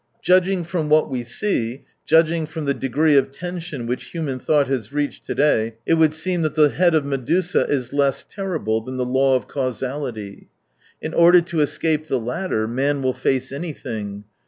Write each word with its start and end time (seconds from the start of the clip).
Judging 0.23 0.63
from 0.63 0.89
what 0.89 1.11
we 1.11 1.23
see, 1.23 1.83
judging 2.07 2.47
from 2.47 2.65
the 2.65 2.73
degree 2.73 3.15
of 3.15 3.29
tension 3.31 3.85
which 3.85 4.05
human 4.05 4.39
thought 4.39 4.67
has 4.67 4.91
reached 4.91 5.27
to 5.27 5.35
day, 5.35 5.75
it 5.85 5.93
would 5.93 6.11
seem 6.11 6.41
that 6.41 6.55
the 6.55 6.69
head 6.69 6.95
of 6.95 7.05
Medusa 7.05 7.67
is 7.69 7.93
less 7.93 8.23
terrible 8.27 8.81
than 8.81 8.97
the 8.97 9.05
law 9.05 9.35
of 9.35 9.47
causality. 9.47 10.49
In 11.03 11.13
order 11.13 11.39
to 11.41 11.61
escape 11.61 12.07
the 12.07 12.19
latter, 12.19 12.67
man 12.67 13.03
will 13.03 13.13
face 13.13 13.51
anything. 13.51 14.23